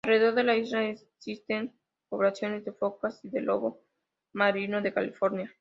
[0.03, 1.73] Alrededor de la isla existen
[2.09, 3.83] poblaciones de focas y del lobo
[4.33, 5.47] marino de California.